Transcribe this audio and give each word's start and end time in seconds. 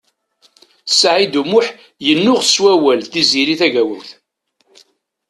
Saɛid 0.99 1.33
U 1.41 1.43
Muḥ 1.51 1.67
yennuɣ 2.05 2.39
s 2.43 2.55
wawal 2.63 2.99
d 3.05 3.09
Tiziri 3.11 3.55
Tagawawt. 3.59 4.09